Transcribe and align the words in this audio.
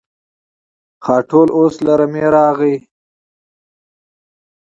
خاټول 1.05 1.47
اوس 1.57 1.75
له 1.85 1.93
رمې 1.99 2.25
راغی. 2.35 2.75